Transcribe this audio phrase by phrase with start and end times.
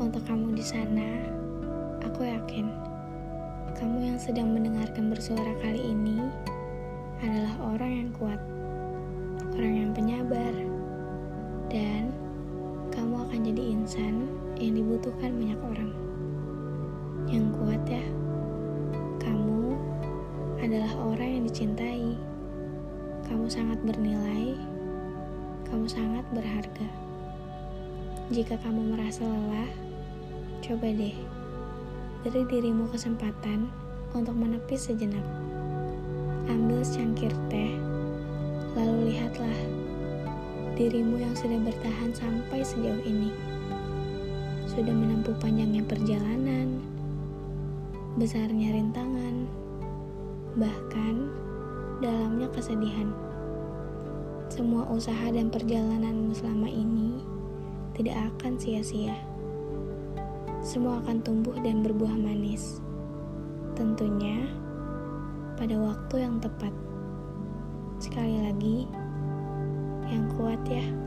[0.00, 1.20] Untuk kamu di sana,
[2.00, 2.64] aku yakin
[3.76, 6.16] kamu yang sedang mendengarkan bersuara kali ini
[7.20, 8.40] adalah orang yang kuat,
[9.52, 10.54] orang yang penyabar,
[11.68, 12.08] dan
[12.88, 15.92] kamu akan jadi insan yang dibutuhkan banyak orang.
[17.28, 18.06] Yang kuat ya,
[19.20, 19.76] kamu
[20.64, 22.16] adalah orang yang dicintai.
[23.28, 24.56] Kamu sangat bernilai,
[25.68, 27.11] kamu sangat berharga.
[28.32, 29.68] Jika kamu merasa lelah,
[30.64, 31.12] coba deh
[32.24, 33.68] beri dirimu kesempatan
[34.16, 35.20] untuk menepis sejenak.
[36.48, 37.76] Ambil secangkir teh,
[38.72, 39.58] lalu lihatlah
[40.80, 43.28] dirimu yang sudah bertahan sampai sejauh ini.
[44.64, 46.80] Sudah menempuh panjangnya perjalanan,
[48.16, 49.44] besarnya rintangan,
[50.56, 51.28] bahkan
[52.00, 53.12] dalamnya kesedihan.
[54.48, 57.41] Semua usaha dan perjalananmu selama ini
[57.92, 59.16] tidak akan sia-sia.
[60.62, 62.78] Semua akan tumbuh dan berbuah manis.
[63.74, 64.46] Tentunya
[65.58, 66.70] pada waktu yang tepat.
[67.98, 68.86] Sekali lagi,
[70.06, 71.01] yang kuat ya.